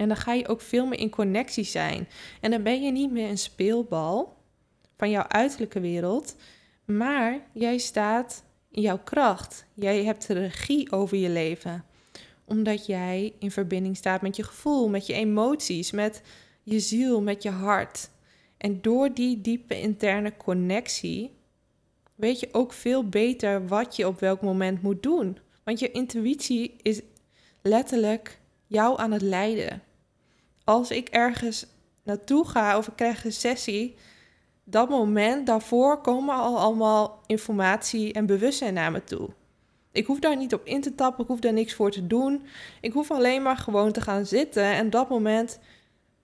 En 0.00 0.08
dan 0.08 0.16
ga 0.16 0.32
je 0.32 0.48
ook 0.48 0.60
veel 0.60 0.86
meer 0.86 0.98
in 0.98 1.10
connectie 1.10 1.64
zijn. 1.64 2.08
En 2.40 2.50
dan 2.50 2.62
ben 2.62 2.82
je 2.82 2.92
niet 2.92 3.10
meer 3.10 3.28
een 3.28 3.38
speelbal 3.38 4.36
van 4.96 5.10
jouw 5.10 5.26
uiterlijke 5.28 5.80
wereld, 5.80 6.36
maar 6.84 7.40
jij 7.52 7.78
staat 7.78 8.44
in 8.70 8.82
jouw 8.82 8.98
kracht. 8.98 9.66
Jij 9.74 10.04
hebt 10.04 10.26
de 10.26 10.32
regie 10.32 10.92
over 10.92 11.16
je 11.16 11.28
leven. 11.28 11.84
Omdat 12.44 12.86
jij 12.86 13.34
in 13.38 13.50
verbinding 13.50 13.96
staat 13.96 14.22
met 14.22 14.36
je 14.36 14.42
gevoel, 14.42 14.88
met 14.88 15.06
je 15.06 15.12
emoties, 15.12 15.90
met 15.90 16.22
je 16.62 16.80
ziel, 16.80 17.22
met 17.22 17.42
je 17.42 17.50
hart. 17.50 18.10
En 18.56 18.82
door 18.82 19.14
die 19.14 19.40
diepe 19.40 19.80
interne 19.80 20.36
connectie 20.36 21.30
weet 22.14 22.40
je 22.40 22.48
ook 22.52 22.72
veel 22.72 23.08
beter 23.08 23.66
wat 23.66 23.96
je 23.96 24.06
op 24.06 24.20
welk 24.20 24.40
moment 24.40 24.82
moet 24.82 25.02
doen. 25.02 25.38
Want 25.64 25.78
je 25.78 25.90
intuïtie 25.90 26.76
is 26.82 27.00
letterlijk 27.62 28.38
jou 28.66 28.98
aan 28.98 29.12
het 29.12 29.22
leiden. 29.22 29.82
Als 30.70 30.90
ik 30.90 31.08
ergens 31.08 31.66
naartoe 32.04 32.48
ga 32.48 32.78
of 32.78 32.88
ik 32.88 32.96
krijg 32.96 33.24
een 33.24 33.32
sessie, 33.32 33.96
dat 34.64 34.88
moment 34.88 35.46
daarvoor 35.46 36.00
komen 36.00 36.34
al 36.34 36.58
allemaal 36.58 37.20
informatie 37.26 38.12
en 38.12 38.26
bewustzijn 38.26 38.74
naar 38.74 38.92
me 38.92 39.04
toe. 39.04 39.28
Ik 39.92 40.06
hoef 40.06 40.18
daar 40.18 40.36
niet 40.36 40.54
op 40.54 40.64
in 40.64 40.80
te 40.80 40.94
tappen, 40.94 41.22
ik 41.22 41.30
hoef 41.30 41.40
daar 41.40 41.52
niks 41.52 41.74
voor 41.74 41.90
te 41.90 42.06
doen. 42.06 42.42
Ik 42.80 42.92
hoef 42.92 43.10
alleen 43.10 43.42
maar 43.42 43.56
gewoon 43.56 43.92
te 43.92 44.00
gaan 44.00 44.26
zitten 44.26 44.64
en 44.64 44.90
dat 44.90 45.08
moment 45.08 45.58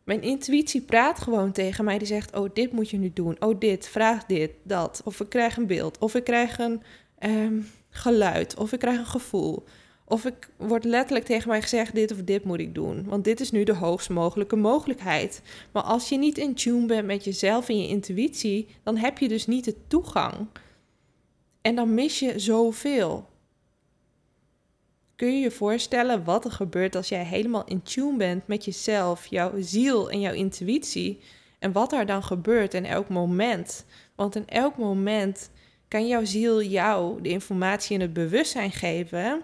mijn 0.05 0.23
intuïtie 0.23 0.83
praat 0.83 1.19
gewoon 1.19 1.53
tegen 1.53 1.85
mij. 1.85 1.99
Die 1.99 2.07
zegt: 2.07 2.37
Oh, 2.37 2.51
dit 2.53 2.73
moet 2.73 2.91
je 2.91 2.99
nu 2.99 3.11
doen. 3.13 3.37
Oh, 3.39 3.59
dit, 3.59 3.89
vraag 3.89 4.27
dit, 4.27 4.51
dat. 4.63 5.01
Of 5.05 5.21
ik 5.21 5.29
krijg 5.29 5.57
een 5.57 5.67
beeld. 5.67 5.99
Of 5.99 6.15
ik 6.15 6.25
krijg 6.25 6.59
een 6.59 6.83
ehm, 7.19 7.61
geluid. 7.91 8.57
Of 8.57 8.73
ik 8.73 8.79
krijg 8.79 8.99
een 8.99 9.07
gevoel. 9.07 9.65
Of 10.09 10.25
ik 10.25 10.49
wordt 10.57 10.85
letterlijk 10.85 11.25
tegen 11.25 11.49
mij 11.49 11.63
gezegd: 11.63 11.95
dit 11.95 12.13
of 12.13 12.23
dit 12.23 12.45
moet 12.45 12.61
ik 12.61 12.75
doen. 12.75 13.05
Want 13.05 13.25
dit 13.25 13.41
is 13.41 13.51
nu 13.51 13.65
de 13.65 13.75
hoogst 13.75 14.09
mogelijke 14.09 14.57
mogelijkheid. 14.57 15.43
Maar 15.73 15.83
als 15.83 16.09
je 16.09 16.19
niet 16.19 16.39
in 16.39 16.55
tune 16.55 16.87
bent 16.87 17.07
met 17.07 17.25
jezelf 17.25 17.69
en 17.69 17.79
je 17.79 17.89
intuïtie, 17.89 18.69
dan 18.83 18.97
heb 18.97 19.19
je 19.19 19.29
dus 19.29 19.47
niet 19.47 19.65
de 19.65 19.75
toegang. 19.87 20.47
En 21.61 21.75
dan 21.75 21.95
mis 21.95 22.19
je 22.19 22.39
zoveel. 22.39 23.29
Kun 25.17 25.33
je 25.33 25.41
je 25.41 25.51
voorstellen 25.51 26.25
wat 26.25 26.45
er 26.45 26.51
gebeurt 26.51 26.97
als 26.97 27.09
jij 27.09 27.25
helemaal 27.25 27.65
in 27.65 27.83
tune 27.83 28.17
bent 28.17 28.47
met 28.47 28.65
jezelf, 28.65 29.27
jouw 29.27 29.53
ziel 29.59 30.11
en 30.11 30.21
jouw 30.21 30.33
intuïtie? 30.33 31.21
En 31.59 31.73
wat 31.73 31.93
er 31.93 32.07
dan 32.07 32.23
gebeurt 32.23 32.75
in 32.75 32.85
elk 32.85 33.09
moment? 33.09 33.85
Want 34.15 34.37
in 34.37 34.49
elk 34.49 34.77
moment 34.77 35.51
kan 35.89 36.07
jouw 36.07 36.25
ziel 36.25 36.63
jou 36.63 37.23
de 37.23 37.29
informatie 37.29 37.95
en 37.95 38.03
het 38.03 38.13
bewustzijn 38.13 38.71
geven 38.71 39.43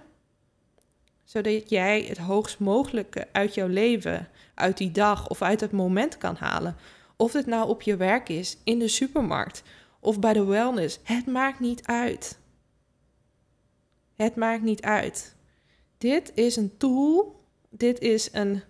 zodat 1.33 1.71
jij 1.71 2.03
het 2.03 2.19
hoogst 2.19 2.59
mogelijke 2.59 3.29
uit 3.33 3.55
jouw 3.55 3.67
leven, 3.67 4.29
uit 4.55 4.77
die 4.77 4.91
dag 4.91 5.29
of 5.29 5.43
uit 5.43 5.61
het 5.61 5.73
moment 5.73 6.19
kan 6.19 6.37
halen. 6.37 6.77
Of 7.17 7.33
het 7.33 7.47
nou 7.47 7.69
op 7.69 7.83
je 7.83 7.97
werk 7.97 8.29
is, 8.29 8.57
in 8.65 8.79
de 8.79 8.89
supermarkt 8.89 9.62
of 10.01 10.19
bij 10.19 10.33
de 10.33 10.45
wellness. 10.45 10.99
Het 11.03 11.27
maakt 11.27 11.61
niet 11.61 11.87
uit. 11.87 12.39
Het 14.15 14.37
maakt 14.37 14.62
niet 14.62 14.83
uit. 14.83 15.37
Dit 15.99 16.33
is 16.35 16.57
een 16.57 16.77
tool, 16.77 17.41
dit 17.71 18.01
is 18.01 18.29
een 18.33 18.62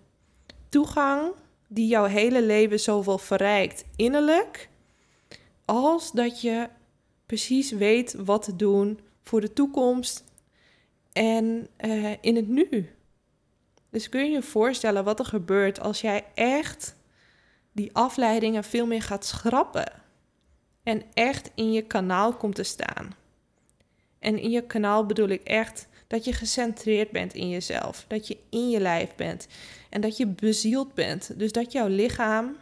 toegang 0.69 1.31
die 1.67 1.87
jouw 1.87 2.05
hele 2.05 2.43
leven 2.43 2.79
zoveel 2.79 3.17
verrijkt 3.17 3.85
innerlijk, 3.95 4.69
als 5.65 6.11
dat 6.11 6.41
je 6.41 6.69
precies 7.25 7.71
weet 7.71 8.13
wat 8.13 8.43
te 8.43 8.55
doen 8.55 8.99
voor 9.23 9.41
de 9.41 9.53
toekomst 9.53 10.23
en 11.13 11.67
uh, 11.85 12.11
in 12.21 12.35
het 12.35 12.47
nu. 12.47 12.89
Dus 13.89 14.09
kun 14.09 14.25
je 14.25 14.31
je 14.31 14.41
voorstellen 14.41 15.03
wat 15.03 15.19
er 15.19 15.25
gebeurt 15.25 15.79
als 15.79 16.01
jij 16.01 16.25
echt 16.33 16.95
die 17.71 17.89
afleidingen 17.93 18.63
veel 18.63 18.85
meer 18.85 19.01
gaat 19.01 19.25
schrappen 19.25 19.91
en 20.83 21.03
echt 21.13 21.51
in 21.55 21.71
je 21.71 21.81
kanaal 21.81 22.33
komt 22.33 22.55
te 22.55 22.63
staan. 22.63 23.15
En 24.19 24.39
in 24.39 24.49
je 24.49 24.65
kanaal 24.65 25.05
bedoel 25.05 25.27
ik 25.27 25.43
echt 25.43 25.87
dat 26.07 26.25
je 26.25 26.33
gecentreerd 26.33 27.11
bent 27.11 27.33
in 27.33 27.49
jezelf, 27.49 28.05
dat 28.07 28.27
je 28.27 28.37
in 28.49 28.69
je 28.69 28.79
lijf 28.79 29.15
bent 29.15 29.47
en 29.89 30.01
dat 30.01 30.17
je 30.17 30.27
bezield 30.27 30.93
bent. 30.93 31.39
Dus 31.39 31.51
dat 31.51 31.71
jouw 31.71 31.87
lichaam 31.87 32.57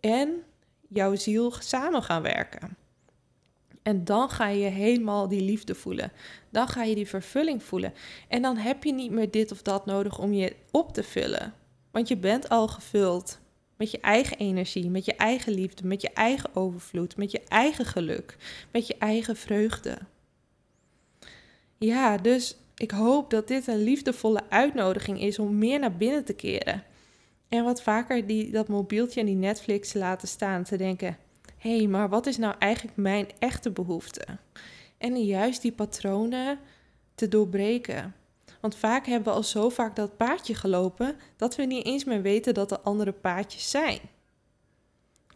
en 0.00 0.42
jouw 0.88 1.14
ziel 1.14 1.50
samen 1.58 2.02
gaan 2.02 2.22
werken. 2.22 2.76
En 3.84 4.04
dan 4.04 4.30
ga 4.30 4.48
je 4.48 4.68
helemaal 4.68 5.28
die 5.28 5.40
liefde 5.40 5.74
voelen. 5.74 6.12
Dan 6.50 6.68
ga 6.68 6.82
je 6.82 6.94
die 6.94 7.08
vervulling 7.08 7.62
voelen. 7.62 7.94
En 8.28 8.42
dan 8.42 8.56
heb 8.56 8.84
je 8.84 8.92
niet 8.92 9.10
meer 9.10 9.30
dit 9.30 9.52
of 9.52 9.62
dat 9.62 9.86
nodig 9.86 10.18
om 10.18 10.32
je 10.32 10.56
op 10.70 10.92
te 10.92 11.02
vullen. 11.02 11.54
Want 11.90 12.08
je 12.08 12.16
bent 12.16 12.48
al 12.48 12.68
gevuld 12.68 13.38
met 13.76 13.90
je 13.90 14.00
eigen 14.00 14.36
energie, 14.36 14.90
met 14.90 15.04
je 15.04 15.14
eigen 15.14 15.52
liefde, 15.52 15.86
met 15.86 16.02
je 16.02 16.10
eigen 16.10 16.50
overvloed, 16.54 17.16
met 17.16 17.30
je 17.30 17.40
eigen 17.48 17.84
geluk, 17.84 18.36
met 18.70 18.86
je 18.86 18.96
eigen 18.98 19.36
vreugde. 19.36 19.98
Ja, 21.78 22.16
dus 22.16 22.56
ik 22.76 22.90
hoop 22.90 23.30
dat 23.30 23.48
dit 23.48 23.66
een 23.66 23.82
liefdevolle 23.82 24.42
uitnodiging 24.48 25.20
is 25.20 25.38
om 25.38 25.58
meer 25.58 25.78
naar 25.78 25.96
binnen 25.96 26.24
te 26.24 26.34
keren. 26.34 26.84
En 27.48 27.64
wat 27.64 27.82
vaker 27.82 28.26
die, 28.26 28.50
dat 28.50 28.68
mobieltje 28.68 29.20
en 29.20 29.26
die 29.26 29.34
Netflix 29.34 29.92
laten 29.92 30.28
staan, 30.28 30.64
te 30.64 30.76
denken: 30.76 31.16
hé, 31.64 31.76
hey, 31.76 31.86
maar 31.86 32.08
wat 32.08 32.26
is 32.26 32.36
nou 32.36 32.54
eigenlijk 32.58 32.96
mijn 32.96 33.26
echte 33.38 33.70
behoefte? 33.70 34.24
En 34.98 35.24
juist 35.24 35.62
die 35.62 35.72
patronen 35.72 36.58
te 37.14 37.28
doorbreken. 37.28 38.14
Want 38.60 38.76
vaak 38.76 39.06
hebben 39.06 39.28
we 39.28 39.38
al 39.38 39.42
zo 39.42 39.68
vaak 39.68 39.96
dat 39.96 40.16
paadje 40.16 40.54
gelopen 40.54 41.16
dat 41.36 41.56
we 41.56 41.62
niet 41.62 41.86
eens 41.86 42.04
meer 42.04 42.22
weten 42.22 42.54
dat 42.54 42.70
er 42.70 42.78
andere 42.80 43.12
paadjes 43.12 43.70
zijn. 43.70 43.98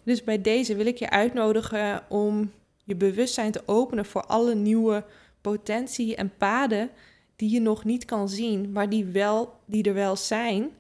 Dus 0.03 0.25
bij 0.25 0.41
deze 0.41 0.77
wil 0.77 0.87
ik 0.87 0.99
je 0.99 1.11
uitnodigen 1.11 2.03
om 2.09 2.53
je 2.85 2.97
bewustzijn 2.97 3.53
te 3.53 3.63
openen 3.67 4.07
voor 4.07 4.23
alle 4.23 4.55
nieuwe 4.55 5.05
potentie 5.41 6.17
en 6.17 6.33
paden 6.39 6.91
die 7.37 7.51
je 7.51 7.61
nog 7.61 7.85
niet 7.85 8.05
kan 8.05 8.29
zien, 8.29 8.73
maar 8.73 8.89
die, 8.89 9.05
wel, 9.05 9.55
die 9.65 9.83
er 9.83 9.95
wel 9.95 10.17
zijn 10.17 10.71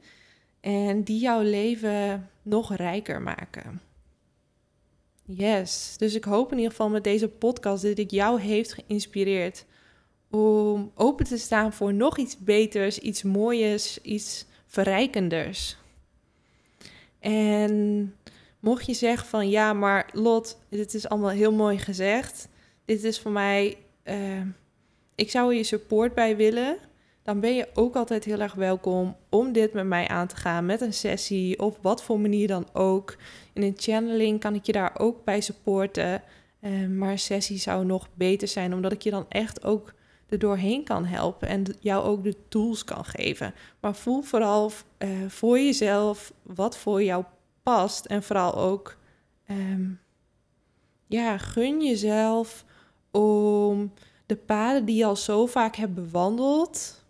en 0.60 1.02
die 1.02 1.20
jouw 1.20 1.42
leven 1.42 2.28
nog 2.42 2.74
rijker 2.76 3.22
maken. 3.22 3.87
Yes, 5.30 5.94
dus 5.96 6.14
ik 6.14 6.24
hoop 6.24 6.50
in 6.50 6.56
ieder 6.56 6.70
geval 6.70 6.88
met 6.88 7.04
deze 7.04 7.28
podcast 7.28 7.82
dat 7.82 7.98
ik 7.98 8.10
jou 8.10 8.40
heeft 8.40 8.72
geïnspireerd 8.72 9.64
om 10.30 10.92
open 10.94 11.24
te 11.24 11.38
staan 11.38 11.72
voor 11.72 11.94
nog 11.94 12.18
iets 12.18 12.38
beters, 12.38 12.98
iets 12.98 13.22
mooiers, 13.22 14.00
iets 14.02 14.46
verrijkenders. 14.66 15.76
En 17.20 18.14
mocht 18.60 18.86
je 18.86 18.94
zeggen 18.94 19.28
van 19.28 19.48
ja, 19.48 19.72
maar 19.72 20.10
Lot, 20.12 20.58
dit 20.68 20.94
is 20.94 21.08
allemaal 21.08 21.30
heel 21.30 21.52
mooi 21.52 21.78
gezegd. 21.78 22.48
Dit 22.84 23.04
is 23.04 23.20
voor 23.20 23.32
mij, 23.32 23.76
uh, 24.04 24.42
ik 25.14 25.30
zou 25.30 25.54
je 25.54 25.62
support 25.64 26.14
bij 26.14 26.36
willen. 26.36 26.78
Dan 27.28 27.40
ben 27.40 27.54
je 27.54 27.68
ook 27.74 27.96
altijd 27.96 28.24
heel 28.24 28.40
erg 28.40 28.54
welkom 28.54 29.16
om 29.28 29.52
dit 29.52 29.72
met 29.72 29.86
mij 29.86 30.08
aan 30.08 30.26
te 30.26 30.36
gaan 30.36 30.66
met 30.66 30.80
een 30.80 30.92
sessie 30.92 31.58
of 31.58 31.78
wat 31.82 32.02
voor 32.02 32.20
manier 32.20 32.48
dan 32.48 32.66
ook. 32.72 33.16
In 33.52 33.62
een 33.62 33.74
channeling 33.76 34.40
kan 34.40 34.54
ik 34.54 34.66
je 34.66 34.72
daar 34.72 34.98
ook 34.98 35.24
bij 35.24 35.40
supporten. 35.40 36.22
Uh, 36.60 36.88
maar 36.88 37.10
een 37.10 37.18
sessie 37.18 37.58
zou 37.58 37.84
nog 37.84 38.08
beter 38.14 38.48
zijn, 38.48 38.74
omdat 38.74 38.92
ik 38.92 39.02
je 39.02 39.10
dan 39.10 39.26
echt 39.28 39.64
ook 39.64 39.94
er 40.28 40.38
doorheen 40.38 40.84
kan 40.84 41.04
helpen 41.04 41.48
en 41.48 41.64
jou 41.80 42.04
ook 42.04 42.24
de 42.24 42.36
tools 42.48 42.84
kan 42.84 43.04
geven. 43.04 43.54
Maar 43.80 43.94
voel 43.94 44.22
vooral 44.22 44.70
uh, 44.98 45.08
voor 45.28 45.58
jezelf 45.58 46.32
wat 46.42 46.76
voor 46.76 47.02
jou 47.02 47.24
past 47.62 48.04
en 48.04 48.22
vooral 48.22 48.54
ook, 48.54 48.96
um, 49.50 50.00
ja, 51.06 51.38
gun 51.38 51.82
jezelf 51.82 52.64
om 53.10 53.92
de 54.26 54.36
paden 54.36 54.84
die 54.84 54.96
je 54.96 55.04
al 55.04 55.16
zo 55.16 55.46
vaak 55.46 55.76
hebt 55.76 55.94
bewandeld, 55.94 57.06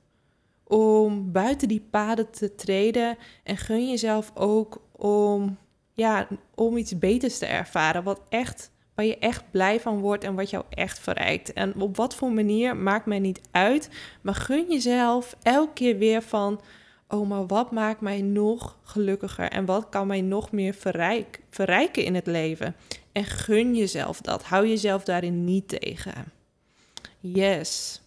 om 0.69 1.33
buiten 1.33 1.69
die 1.69 1.87
paden 1.91 2.31
te 2.31 2.55
treden 2.55 3.17
en 3.43 3.57
gun 3.57 3.89
jezelf 3.89 4.31
ook 4.35 4.81
om, 4.93 5.59
ja, 5.93 6.29
om 6.55 6.77
iets 6.77 6.99
beters 6.99 7.39
te 7.39 7.47
ervaren, 7.47 8.03
wat 8.03 8.21
echt 8.29 8.71
waar 8.95 9.07
je 9.07 9.19
echt 9.19 9.51
blij 9.51 9.81
van 9.81 9.99
wordt 9.99 10.25
en 10.25 10.35
wat 10.35 10.51
jou 10.51 10.65
echt 10.71 10.99
verrijkt. 10.99 11.53
En 11.53 11.81
op 11.81 11.97
wat 11.97 12.15
voor 12.15 12.33
manier 12.33 12.77
maakt 12.77 13.07
mij 13.07 13.19
niet 13.19 13.41
uit, 13.51 13.91
maar 14.21 14.35
gun 14.35 14.67
jezelf 14.69 15.37
elke 15.43 15.73
keer 15.73 15.99
weer 15.99 16.23
van, 16.23 16.61
oh 17.09 17.29
maar 17.29 17.47
wat 17.47 17.73
maakt 17.73 18.01
mij 18.01 18.23
nog 18.23 18.79
gelukkiger 18.83 19.51
en 19.51 19.65
wat 19.65 19.89
kan 19.89 20.07
mij 20.07 20.21
nog 20.21 20.53
meer 20.53 20.75
verrijk, 20.75 21.41
verrijken 21.51 22.05
in 22.05 22.15
het 22.15 22.27
leven. 22.27 22.77
En 23.13 23.25
gun 23.25 23.75
jezelf 23.77 24.21
dat, 24.21 24.43
hou 24.43 24.69
jezelf 24.69 25.05
daarin 25.05 25.45
niet 25.45 25.69
tegen. 25.69 26.33
Yes. 27.21 28.01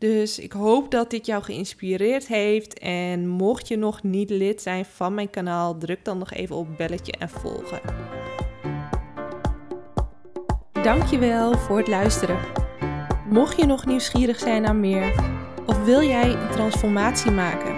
Dus 0.00 0.38
ik 0.38 0.52
hoop 0.52 0.90
dat 0.90 1.10
dit 1.10 1.26
jou 1.26 1.42
geïnspireerd 1.42 2.26
heeft. 2.26 2.78
En 2.78 3.28
mocht 3.28 3.68
je 3.68 3.76
nog 3.76 4.02
niet 4.02 4.30
lid 4.30 4.62
zijn 4.62 4.84
van 4.84 5.14
mijn 5.14 5.30
kanaal, 5.30 5.78
druk 5.78 6.04
dan 6.04 6.18
nog 6.18 6.32
even 6.32 6.56
op 6.56 6.76
belletje 6.76 7.12
en 7.18 7.28
volgen. 7.28 7.80
Dankjewel 10.82 11.58
voor 11.58 11.78
het 11.78 11.88
luisteren. 11.88 12.38
Mocht 13.28 13.56
je 13.56 13.66
nog 13.66 13.86
nieuwsgierig 13.86 14.38
zijn 14.38 14.62
naar 14.62 14.76
meer 14.76 15.14
of 15.66 15.84
wil 15.84 16.02
jij 16.02 16.32
een 16.32 16.50
transformatie 16.50 17.30
maken, 17.30 17.76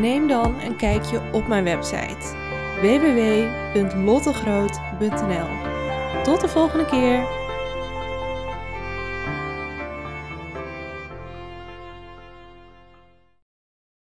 neem 0.00 0.28
dan 0.28 0.60
een 0.60 0.76
kijkje 0.76 1.20
op 1.32 1.46
mijn 1.46 1.64
website 1.64 2.38
www.lottegroot.nl. 2.80 5.48
Tot 6.22 6.40
de 6.40 6.48
volgende 6.48 6.84
keer. 6.84 7.39